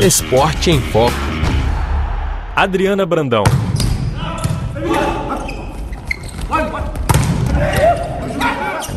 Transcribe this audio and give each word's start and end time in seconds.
Esporte 0.00 0.70
em 0.70 0.80
Foco. 0.80 1.12
Adriana 2.56 3.04
Brandão. 3.04 3.44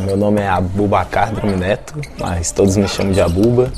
Meu 0.06 0.16
nome 0.16 0.40
é 0.40 0.48
Abubacar 0.48 1.30
Neto, 1.58 2.00
mas 2.18 2.52
todos 2.52 2.78
me 2.78 2.88
chamam 2.88 3.12
de 3.12 3.20
Abuba. 3.20 3.70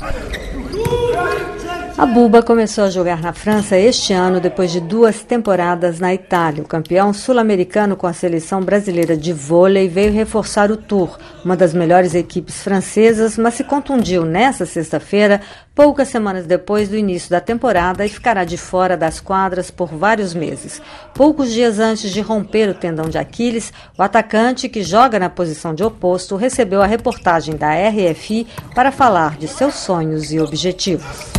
A 1.97 2.05
Buba 2.05 2.43
começou 2.43 2.83
a 2.83 2.91
jogar 2.91 3.23
na 3.23 3.33
França 3.33 3.75
este 3.75 4.13
ano 4.13 4.39
depois 4.39 4.71
de 4.71 4.79
duas 4.79 5.23
temporadas 5.23 5.99
na 5.99 6.13
Itália. 6.13 6.61
O 6.61 6.67
campeão 6.67 7.11
sul-americano 7.11 7.95
com 7.95 8.05
a 8.05 8.13
seleção 8.13 8.61
brasileira 8.61 9.17
de 9.17 9.33
vôlei 9.33 9.89
veio 9.89 10.13
reforçar 10.13 10.69
o 10.69 10.77
Tour, 10.77 11.17
uma 11.43 11.57
das 11.57 11.73
melhores 11.73 12.13
equipes 12.13 12.61
francesas, 12.61 13.35
mas 13.35 13.55
se 13.55 13.63
contundiu 13.63 14.25
nesta 14.25 14.63
sexta-feira, 14.63 15.41
poucas 15.73 16.09
semanas 16.09 16.45
depois 16.45 16.87
do 16.87 16.95
início 16.95 17.31
da 17.31 17.41
temporada 17.41 18.05
e 18.05 18.09
ficará 18.09 18.45
de 18.45 18.57
fora 18.57 18.95
das 18.95 19.19
quadras 19.19 19.71
por 19.71 19.87
vários 19.87 20.35
meses. 20.35 20.79
Poucos 21.15 21.51
dias 21.51 21.79
antes 21.79 22.11
de 22.11 22.21
romper 22.21 22.69
o 22.69 22.75
tendão 22.75 23.09
de 23.09 23.17
Aquiles, 23.17 23.73
o 23.97 24.03
atacante, 24.03 24.69
que 24.69 24.83
joga 24.83 25.17
na 25.17 25.31
posição 25.31 25.73
de 25.73 25.83
oposto, 25.83 26.35
recebeu 26.35 26.79
a 26.79 26.85
reportagem 26.85 27.55
da 27.55 27.71
RFI 27.73 28.45
para 28.75 28.91
falar 28.91 29.35
de 29.35 29.47
seus 29.47 29.73
sonhos 29.73 30.31
e 30.31 30.39
objetivos. 30.39 31.36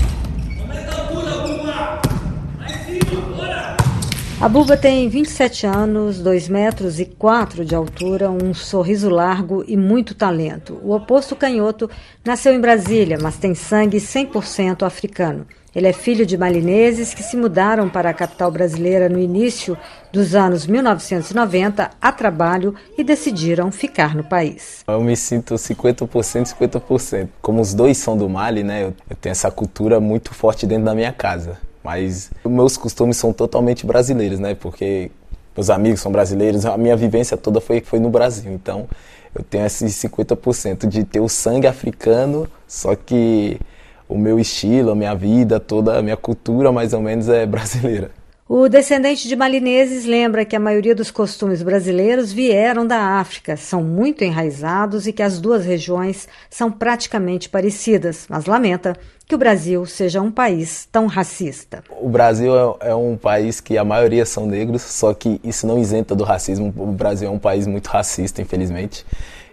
A 4.40 4.48
Buba 4.48 4.76
tem 4.76 5.08
27 5.08 5.66
anos, 5.66 6.20
2 6.20 6.48
metros 6.48 7.00
e 7.00 7.04
4 7.04 7.64
de 7.64 7.74
altura, 7.74 8.30
um 8.30 8.54
sorriso 8.54 9.10
largo 9.10 9.64
e 9.66 9.76
muito 9.76 10.14
talento. 10.14 10.78
O 10.84 10.94
oposto 10.94 11.34
canhoto 11.34 11.90
nasceu 12.24 12.52
em 12.52 12.60
Brasília, 12.60 13.18
mas 13.20 13.36
tem 13.36 13.52
sangue 13.56 13.96
100% 13.96 14.86
africano. 14.86 15.44
Ele 15.74 15.88
é 15.88 15.92
filho 15.92 16.24
de 16.24 16.38
malineses 16.38 17.12
que 17.12 17.22
se 17.22 17.36
mudaram 17.36 17.88
para 17.88 18.10
a 18.10 18.14
capital 18.14 18.48
brasileira 18.52 19.08
no 19.08 19.18
início 19.18 19.76
dos 20.12 20.36
anos 20.36 20.68
1990 20.68 21.90
a 22.00 22.12
trabalho 22.12 22.76
e 22.96 23.02
decidiram 23.02 23.72
ficar 23.72 24.14
no 24.14 24.22
país. 24.22 24.84
Eu 24.86 25.02
me 25.02 25.16
sinto 25.16 25.56
50%, 25.56 26.54
50%. 26.56 27.28
Como 27.42 27.60
os 27.60 27.74
dois 27.74 27.98
são 27.98 28.16
do 28.16 28.28
Mali, 28.28 28.62
né, 28.62 28.84
eu 28.84 29.16
tenho 29.20 29.32
essa 29.32 29.50
cultura 29.50 29.98
muito 29.98 30.32
forte 30.32 30.64
dentro 30.64 30.84
da 30.84 30.94
minha 30.94 31.12
casa. 31.12 31.58
Mas 31.82 32.30
meus 32.44 32.76
costumes 32.76 33.16
são 33.16 33.32
totalmente 33.32 33.86
brasileiros, 33.86 34.38
né? 34.38 34.54
Porque 34.54 35.10
meus 35.56 35.70
amigos 35.70 36.00
são 36.00 36.12
brasileiros, 36.12 36.64
a 36.66 36.76
minha 36.76 36.96
vivência 36.96 37.36
toda 37.36 37.60
foi, 37.60 37.80
foi 37.80 37.98
no 37.98 38.10
Brasil. 38.10 38.52
Então 38.52 38.86
eu 39.34 39.42
tenho 39.42 39.66
esse 39.66 39.84
50% 39.86 40.86
de 40.86 41.04
ter 41.04 41.20
o 41.20 41.28
sangue 41.28 41.66
africano, 41.66 42.48
só 42.66 42.94
que 42.94 43.58
o 44.08 44.16
meu 44.16 44.38
estilo, 44.38 44.90
a 44.90 44.94
minha 44.94 45.14
vida, 45.14 45.60
toda 45.60 45.98
a 45.98 46.02
minha 46.02 46.16
cultura 46.16 46.72
mais 46.72 46.92
ou 46.92 47.00
menos 47.00 47.28
é 47.28 47.44
brasileira. 47.46 48.10
O 48.50 48.66
descendente 48.66 49.28
de 49.28 49.36
malineses 49.36 50.06
lembra 50.06 50.42
que 50.42 50.56
a 50.56 50.60
maioria 50.60 50.94
dos 50.94 51.10
costumes 51.10 51.62
brasileiros 51.62 52.32
vieram 52.32 52.86
da 52.86 53.18
África, 53.20 53.58
são 53.58 53.82
muito 53.82 54.24
enraizados 54.24 55.06
e 55.06 55.12
que 55.12 55.22
as 55.22 55.38
duas 55.38 55.66
regiões 55.66 56.26
são 56.48 56.72
praticamente 56.72 57.50
parecidas, 57.50 58.24
mas 58.26 58.46
lamenta 58.46 58.96
que 59.26 59.34
o 59.34 59.38
Brasil 59.38 59.84
seja 59.84 60.22
um 60.22 60.30
país 60.30 60.88
tão 60.90 61.04
racista. 61.04 61.84
O 62.00 62.08
Brasil 62.08 62.78
é, 62.80 62.88
é 62.88 62.94
um 62.94 63.18
país 63.18 63.60
que 63.60 63.76
a 63.76 63.84
maioria 63.84 64.24
são 64.24 64.46
negros, 64.46 64.80
só 64.80 65.12
que 65.12 65.38
isso 65.44 65.66
não 65.66 65.78
isenta 65.78 66.16
do 66.16 66.24
racismo. 66.24 66.72
O 66.74 66.86
Brasil 66.86 67.28
é 67.28 67.30
um 67.30 67.38
país 67.38 67.66
muito 67.66 67.88
racista, 67.88 68.40
infelizmente. 68.40 69.04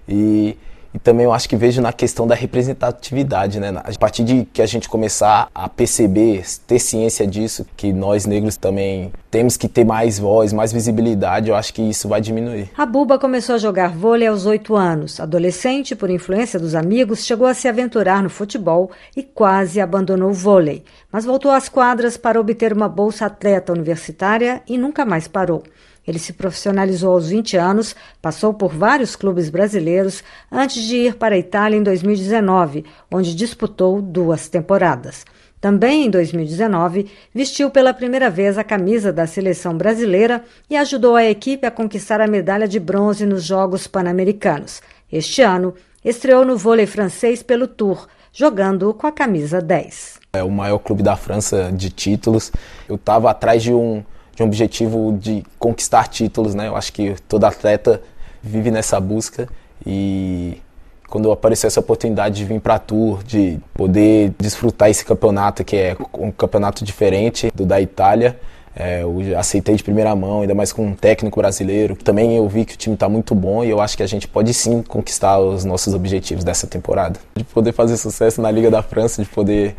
E 0.08 0.56
e 0.96 1.00
também 1.00 1.26
eu 1.26 1.34
acho 1.34 1.50
que 1.50 1.58
vejo 1.58 1.82
na 1.82 1.92
questão 1.92 2.26
da 2.26 2.34
representatividade, 2.34 3.60
né? 3.60 3.82
A 3.84 4.00
partir 4.00 4.24
de 4.24 4.46
que 4.46 4.62
a 4.62 4.66
gente 4.66 4.88
começar 4.88 5.50
a 5.54 5.68
perceber, 5.68 6.46
ter 6.66 6.80
ciência 6.80 7.28
disso, 7.28 7.66
que 7.76 7.92
nós 7.92 8.26
negros 8.26 8.56
também 8.56 9.12
temos 9.30 9.58
que 9.58 9.68
ter 9.68 9.84
mais 9.84 10.18
voz, 10.18 10.54
mais 10.54 10.72
visibilidade, 10.72 11.50
eu 11.50 11.56
acho 11.56 11.74
que 11.74 11.82
isso 11.82 12.08
vai 12.08 12.22
diminuir. 12.22 12.70
A 12.78 12.86
Buba 12.86 13.20
começou 13.20 13.56
a 13.56 13.58
jogar 13.58 13.90
vôlei 13.90 14.30
aos 14.30 14.46
oito 14.46 14.74
anos. 14.74 15.20
Adolescente, 15.20 15.98
por 15.98 16.10
influência 16.10 16.58
dos 16.58 16.74
amigos, 16.74 17.26
chegou 17.26 17.46
a 17.46 17.54
se 17.54 17.68
aventurar 17.68 18.24
no 18.24 18.30
futebol 18.30 18.90
e 19.18 19.22
quase 19.22 19.82
abandonou 19.82 20.30
o 20.30 20.34
vôlei. 20.34 20.82
Mas 21.12 21.26
voltou 21.26 21.52
às 21.52 21.68
quadras 21.68 22.16
para 22.16 22.40
obter 22.40 22.72
uma 22.72 22.88
bolsa 22.88 23.26
atleta 23.26 23.74
universitária 23.74 24.62
e 24.66 24.78
nunca 24.78 25.04
mais 25.04 25.28
parou. 25.28 25.62
Ele 26.08 26.20
se 26.20 26.34
profissionalizou 26.34 27.14
aos 27.14 27.30
20 27.30 27.58
anos, 27.58 27.96
passou 28.22 28.54
por 28.54 28.74
vários 28.74 29.16
clubes 29.16 29.50
brasileiros 29.50 30.24
antes 30.52 30.84
de 30.84 30.96
ir 30.98 31.16
para 31.16 31.36
a 31.36 31.38
Itália 31.38 31.78
em 31.78 31.84
2019, 31.84 32.86
onde 33.12 33.36
disputou 33.36 34.02
duas 34.02 34.48
temporadas. 34.48 35.26
Também 35.60 36.06
em 36.06 36.10
2019, 36.12 37.10
vestiu 37.34 37.72
pela 37.72 37.94
primeira 37.94 38.30
vez 38.30 38.58
a 38.58 38.64
camisa 38.64 39.12
da 39.12 39.26
seleção 39.26 39.76
brasileira 39.76 40.44
e 40.70 40.78
ajudou 40.78 41.16
a 41.16 41.26
equipe 41.26 41.66
a 41.66 41.72
conquistar 41.72 42.22
a 42.22 42.28
medalha 42.28 42.68
de 42.68 42.80
bronze 42.80 43.26
nos 43.26 43.44
Jogos 43.44 43.88
Pan-Americanos. 43.88 44.82
Este 45.12 45.42
ano, 45.42 45.74
estreou 46.04 46.46
no 46.46 46.56
vôlei 46.56 46.86
francês 46.86 47.42
pelo 47.42 47.68
Tour, 47.68 48.08
jogando 48.32 48.94
com 48.94 49.08
a 49.08 49.12
camisa 49.12 49.60
10. 49.60 50.20
É 50.34 50.44
o 50.44 50.52
maior 50.52 50.78
clube 50.78 51.02
da 51.02 51.16
França 51.16 51.72
de 51.72 51.90
títulos. 51.90 52.52
Eu 52.88 52.96
estava 52.96 53.32
atrás 53.32 53.64
de 53.64 53.74
um 53.74 54.04
de 54.36 54.44
um 54.44 54.46
objetivo 54.46 55.18
de 55.20 55.44
conquistar 55.58 56.08
títulos, 56.08 56.54
né? 56.54 56.68
Eu 56.68 56.76
acho 56.76 56.92
que 56.92 57.16
todo 57.28 57.46
atleta 57.46 58.02
vive 58.44 58.70
nessa 58.70 59.00
busca 59.00 59.48
e 59.86 60.62
quando 61.10 61.32
apareceu 61.32 61.68
essa 61.68 61.80
oportunidade 61.80 62.36
de 62.36 62.46
vir 62.46 62.60
para 62.60 62.76
a 62.76 62.80
Tour, 62.80 63.24
de 63.24 63.60
poder 63.74 64.34
desfrutar 64.40 64.90
esse 64.90 65.06
campeonato 65.06 65.64
que 65.64 65.76
é 65.76 65.98
um 66.14 66.32
campeonato 66.32 66.84
diferente 66.84 67.52
do 67.56 67.66
da 67.66 67.80
Itália, 67.80 68.38
é, 68.76 69.04
eu 69.04 69.40
aceitei 69.40 69.76
de 69.76 69.84
primeira 69.84 70.14
mão, 70.14 70.42
ainda 70.42 70.54
mais 70.54 70.74
com 70.74 70.86
um 70.86 70.94
técnico 70.94 71.40
brasileiro. 71.40 71.96
Também 71.96 72.36
eu 72.36 72.48
vi 72.50 72.66
que 72.66 72.74
o 72.74 72.78
time 72.78 72.96
está 72.96 73.08
muito 73.08 73.34
bom 73.34 73.64
e 73.64 73.70
eu 73.70 73.80
acho 73.80 73.96
que 73.96 74.04
a 74.04 74.08
gente 74.08 74.28
pode 74.28 74.54
sim 74.54 74.82
conquistar 74.82 75.40
os 75.40 75.64
nossos 75.64 75.94
objetivos 75.94 76.44
dessa 76.44 76.68
temporada. 76.68 77.18
De 77.36 77.46
poder 77.46 77.72
fazer 77.72 77.96
sucesso 77.96 78.42
na 78.42 78.52
Liga 78.52 78.70
da 78.70 78.84
França, 78.84 79.24
de 79.24 79.30
poder 79.30 79.76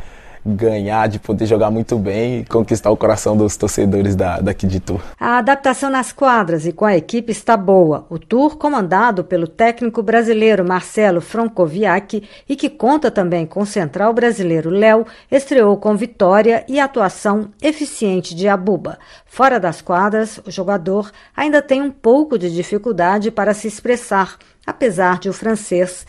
ganhar, 0.46 1.08
de 1.08 1.18
poder 1.18 1.46
jogar 1.46 1.70
muito 1.70 1.98
bem 1.98 2.40
e 2.40 2.44
conquistar 2.44 2.90
o 2.90 2.96
coração 2.96 3.36
dos 3.36 3.56
torcedores 3.56 4.14
da, 4.14 4.40
daqui 4.40 4.66
de 4.66 4.78
Tour. 4.78 5.00
A 5.18 5.38
adaptação 5.38 5.90
nas 5.90 6.12
quadras 6.12 6.66
e 6.66 6.72
com 6.72 6.84
a 6.84 6.96
equipe 6.96 7.32
está 7.32 7.56
boa. 7.56 8.06
O 8.08 8.18
Tour, 8.18 8.56
comandado 8.56 9.24
pelo 9.24 9.48
técnico 9.48 10.02
brasileiro 10.02 10.66
Marcelo 10.66 11.20
Francoviac 11.20 12.22
e 12.48 12.56
que 12.56 12.70
conta 12.70 13.10
também 13.10 13.46
com 13.46 13.60
o 13.60 13.66
central 13.66 14.12
brasileiro 14.12 14.70
Léo, 14.70 15.04
estreou 15.30 15.76
com 15.76 15.96
vitória 15.96 16.64
e 16.68 16.78
atuação 16.78 17.50
eficiente 17.60 18.34
de 18.34 18.46
Abuba. 18.46 18.98
Fora 19.26 19.58
das 19.58 19.82
quadras, 19.82 20.40
o 20.46 20.50
jogador 20.50 21.10
ainda 21.36 21.60
tem 21.60 21.82
um 21.82 21.90
pouco 21.90 22.38
de 22.38 22.54
dificuldade 22.54 23.30
para 23.30 23.52
se 23.52 23.66
expressar, 23.66 24.36
apesar 24.66 25.18
de 25.18 25.28
o 25.28 25.32
francês 25.32 26.06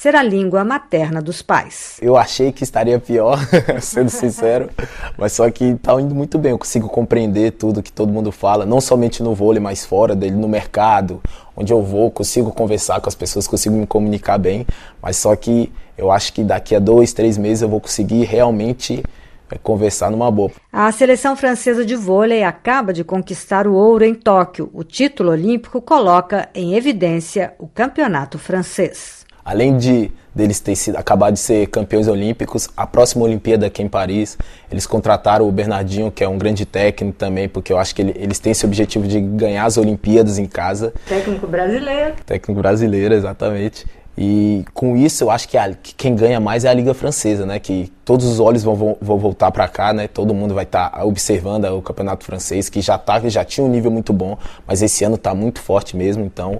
ser 0.00 0.16
a 0.16 0.22
língua 0.22 0.64
materna 0.64 1.20
dos 1.20 1.42
pais. 1.42 1.98
Eu 2.00 2.16
achei 2.16 2.50
que 2.52 2.64
estaria 2.64 2.98
pior, 2.98 3.38
sendo 3.82 4.08
sincero, 4.08 4.70
mas 5.18 5.34
só 5.34 5.50
que 5.50 5.62
está 5.62 5.92
indo 6.00 6.14
muito 6.14 6.38
bem. 6.38 6.52
Eu 6.52 6.58
consigo 6.58 6.88
compreender 6.88 7.50
tudo 7.50 7.82
que 7.82 7.92
todo 7.92 8.10
mundo 8.10 8.32
fala, 8.32 8.64
não 8.64 8.80
somente 8.80 9.22
no 9.22 9.34
vôlei, 9.34 9.60
mas 9.60 9.84
fora 9.84 10.16
dele, 10.16 10.36
no 10.36 10.48
mercado, 10.48 11.20
onde 11.54 11.70
eu 11.70 11.82
vou, 11.82 12.10
consigo 12.10 12.50
conversar 12.50 12.98
com 13.02 13.10
as 13.10 13.14
pessoas, 13.14 13.46
consigo 13.46 13.76
me 13.76 13.86
comunicar 13.86 14.38
bem. 14.38 14.66
Mas 15.02 15.18
só 15.18 15.36
que 15.36 15.70
eu 15.98 16.10
acho 16.10 16.32
que 16.32 16.42
daqui 16.42 16.74
a 16.74 16.78
dois, 16.78 17.12
três 17.12 17.36
meses 17.36 17.60
eu 17.60 17.68
vou 17.68 17.78
conseguir 17.78 18.24
realmente 18.24 19.04
é, 19.50 19.58
conversar 19.58 20.10
numa 20.10 20.30
boa. 20.30 20.50
A 20.72 20.90
seleção 20.92 21.36
francesa 21.36 21.84
de 21.84 21.94
vôlei 21.94 22.42
acaba 22.42 22.94
de 22.94 23.04
conquistar 23.04 23.66
o 23.66 23.74
ouro 23.74 24.02
em 24.02 24.14
Tóquio. 24.14 24.70
O 24.72 24.82
título 24.82 25.30
olímpico 25.32 25.78
coloca 25.82 26.48
em 26.54 26.74
evidência 26.74 27.52
o 27.58 27.68
campeonato 27.68 28.38
francês 28.38 29.20
além 29.44 29.76
de 29.76 30.10
deles 30.34 30.60
ter 30.60 30.76
sido, 30.76 30.96
acabado 30.96 31.34
de 31.34 31.40
ser 31.40 31.66
campeões 31.68 32.06
olímpicos, 32.06 32.68
a 32.76 32.86
próxima 32.86 33.24
Olimpíada 33.24 33.66
aqui 33.66 33.82
em 33.82 33.88
Paris, 33.88 34.38
eles 34.70 34.86
contrataram 34.86 35.48
o 35.48 35.52
Bernardinho, 35.52 36.10
que 36.10 36.22
é 36.22 36.28
um 36.28 36.38
grande 36.38 36.64
técnico 36.64 37.18
também, 37.18 37.48
porque 37.48 37.72
eu 37.72 37.78
acho 37.78 37.94
que 37.94 38.02
ele, 38.02 38.14
eles 38.16 38.38
têm 38.38 38.52
esse 38.52 38.64
objetivo 38.64 39.06
de 39.06 39.20
ganhar 39.20 39.64
as 39.64 39.76
Olimpíadas 39.76 40.38
em 40.38 40.46
casa. 40.46 40.92
Técnico 41.06 41.46
brasileiro. 41.46 42.14
Técnico 42.24 42.60
brasileiro, 42.60 43.14
exatamente. 43.14 43.86
E 44.22 44.64
com 44.74 44.96
isso 44.96 45.24
eu 45.24 45.30
acho 45.30 45.48
que, 45.48 45.56
a, 45.56 45.72
que, 45.72 45.94
quem 45.94 46.14
ganha 46.14 46.38
mais 46.38 46.64
é 46.64 46.68
a 46.68 46.74
Liga 46.74 46.92
Francesa, 46.92 47.46
né? 47.46 47.58
Que 47.58 47.90
todos 48.04 48.26
os 48.26 48.38
olhos 48.38 48.62
vão, 48.62 48.74
vão, 48.74 48.96
vão 49.00 49.18
voltar 49.18 49.50
para 49.50 49.66
cá, 49.66 49.92
né? 49.92 50.08
Todo 50.08 50.34
mundo 50.34 50.54
vai 50.54 50.64
estar 50.64 50.90
tá 50.90 51.04
observando 51.04 51.64
o 51.64 51.80
Campeonato 51.80 52.24
Francês, 52.24 52.68
que 52.68 52.80
já, 52.82 52.98
tá, 52.98 53.20
já 53.28 53.44
tinha 53.44 53.64
um 53.64 53.70
nível 53.70 53.90
muito 53.90 54.12
bom, 54.12 54.36
mas 54.66 54.82
esse 54.82 55.04
ano 55.04 55.14
está 55.14 55.34
muito 55.34 55.60
forte 55.60 55.96
mesmo, 55.96 56.24
então 56.24 56.58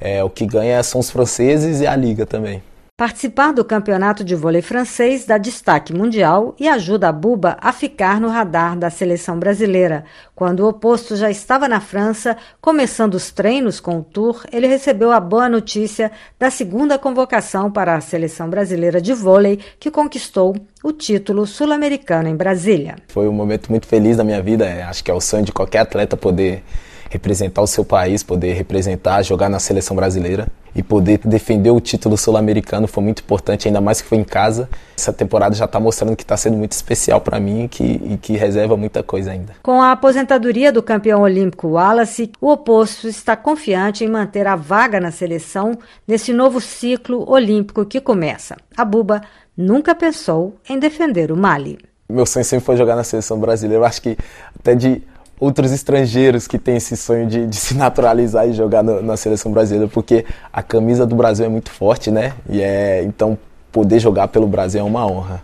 é, 0.00 0.24
o 0.24 0.30
que 0.30 0.46
ganha 0.46 0.82
são 0.82 1.00
os 1.00 1.10
franceses 1.10 1.80
e 1.80 1.86
a 1.86 1.94
Liga 1.94 2.24
também. 2.24 2.62
Participar 3.00 3.54
do 3.54 3.64
campeonato 3.64 4.22
de 4.22 4.34
vôlei 4.34 4.60
francês 4.60 5.24
dá 5.24 5.38
destaque 5.38 5.90
mundial 5.90 6.54
e 6.60 6.68
ajuda 6.68 7.08
a 7.08 7.12
Buba 7.12 7.56
a 7.58 7.72
ficar 7.72 8.20
no 8.20 8.28
radar 8.28 8.76
da 8.76 8.90
seleção 8.90 9.38
brasileira. 9.38 10.04
Quando 10.34 10.60
o 10.60 10.68
oposto 10.68 11.16
já 11.16 11.30
estava 11.30 11.66
na 11.66 11.80
França, 11.80 12.36
começando 12.60 13.14
os 13.14 13.30
treinos 13.30 13.80
com 13.80 14.00
o 14.00 14.02
Tour, 14.02 14.44
ele 14.52 14.66
recebeu 14.66 15.12
a 15.12 15.18
boa 15.18 15.48
notícia 15.48 16.12
da 16.38 16.50
segunda 16.50 16.98
convocação 16.98 17.72
para 17.72 17.94
a 17.94 18.02
seleção 18.02 18.50
brasileira 18.50 19.00
de 19.00 19.14
vôlei, 19.14 19.58
que 19.78 19.90
conquistou 19.90 20.54
o 20.84 20.92
título 20.92 21.46
sul-americano 21.46 22.28
em 22.28 22.36
Brasília. 22.36 22.96
Foi 23.08 23.26
um 23.26 23.32
momento 23.32 23.70
muito 23.70 23.86
feliz 23.86 24.18
da 24.18 24.24
minha 24.24 24.42
vida, 24.42 24.66
é, 24.66 24.82
acho 24.82 25.02
que 25.02 25.10
é 25.10 25.14
o 25.14 25.22
sonho 25.22 25.46
de 25.46 25.52
qualquer 25.52 25.78
atleta 25.78 26.18
poder 26.18 26.62
representar 27.10 27.60
o 27.60 27.66
seu 27.66 27.84
país, 27.84 28.22
poder 28.22 28.54
representar, 28.54 29.22
jogar 29.22 29.48
na 29.48 29.58
seleção 29.58 29.96
brasileira 29.96 30.46
e 30.74 30.80
poder 30.80 31.18
defender 31.24 31.70
o 31.70 31.80
título 31.80 32.16
sul-americano 32.16 32.86
foi 32.86 33.02
muito 33.02 33.20
importante, 33.20 33.66
ainda 33.66 33.80
mais 33.80 34.00
que 34.00 34.08
foi 34.08 34.18
em 34.18 34.24
casa. 34.24 34.68
Essa 34.96 35.12
temporada 35.12 35.52
já 35.54 35.64
está 35.64 35.80
mostrando 35.80 36.14
que 36.14 36.22
está 36.22 36.36
sendo 36.36 36.56
muito 36.56 36.70
especial 36.70 37.20
para 37.20 37.40
mim 37.40 37.64
e 37.64 37.68
que, 37.68 37.82
e 37.82 38.16
que 38.16 38.36
reserva 38.36 38.76
muita 38.76 39.02
coisa 39.02 39.32
ainda. 39.32 39.54
Com 39.60 39.82
a 39.82 39.90
aposentadoria 39.90 40.72
do 40.72 40.82
campeão 40.82 41.22
olímpico 41.22 41.70
Wallace, 41.70 42.30
o 42.40 42.52
oposto 42.52 43.08
está 43.08 43.34
confiante 43.34 44.04
em 44.04 44.08
manter 44.08 44.46
a 44.46 44.54
vaga 44.54 45.00
na 45.00 45.10
seleção 45.10 45.76
nesse 46.06 46.32
novo 46.32 46.60
ciclo 46.60 47.28
olímpico 47.28 47.84
que 47.84 48.00
começa. 48.00 48.56
A 48.76 48.84
Buba 48.84 49.20
nunca 49.56 49.96
pensou 49.96 50.54
em 50.68 50.78
defender 50.78 51.32
o 51.32 51.36
Mali. 51.36 51.76
Meu 52.08 52.24
sonho 52.24 52.44
sempre 52.44 52.64
foi 52.64 52.76
jogar 52.76 52.94
na 52.94 53.04
seleção 53.04 53.38
brasileira. 53.38 53.82
Eu 53.82 53.86
acho 53.86 54.00
que 54.02 54.16
até 54.56 54.76
de 54.76 55.02
outros 55.40 55.72
estrangeiros 55.72 56.46
que 56.46 56.58
têm 56.58 56.76
esse 56.76 56.96
sonho 56.96 57.26
de, 57.26 57.46
de 57.46 57.56
se 57.56 57.74
naturalizar 57.74 58.46
e 58.46 58.52
jogar 58.52 58.84
no, 58.84 59.02
na 59.02 59.16
seleção 59.16 59.50
brasileira, 59.50 59.88
porque 59.88 60.26
a 60.52 60.62
camisa 60.62 61.06
do 61.06 61.16
Brasil 61.16 61.46
é 61.46 61.48
muito 61.48 61.70
forte, 61.70 62.10
né? 62.10 62.34
E 62.48 62.60
é 62.60 63.02
então 63.02 63.38
poder 63.72 63.98
jogar 63.98 64.28
pelo 64.28 64.46
Brasil 64.46 64.80
é 64.80 64.84
uma 64.84 65.06
honra. 65.06 65.42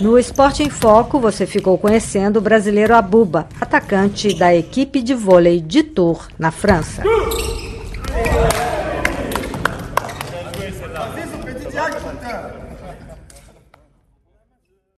No 0.00 0.18
Esporte 0.18 0.62
em 0.62 0.70
Foco, 0.70 1.20
você 1.20 1.46
ficou 1.46 1.78
conhecendo 1.78 2.38
o 2.38 2.40
brasileiro 2.40 2.94
Abuba, 2.94 3.46
atacante 3.60 4.34
da 4.34 4.54
equipe 4.54 5.00
de 5.00 5.14
vôlei 5.14 5.60
de 5.60 5.82
Tours, 5.82 6.28
na 6.38 6.50
França. 6.50 7.02